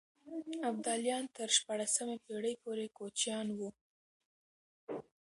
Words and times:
ابداليان 0.69 1.23
تر 1.35 1.49
شپاړسمې 1.57 2.17
پېړۍ 2.25 2.55
پورې 2.63 2.85
کوچيان 2.97 3.47
وو. 3.57 3.69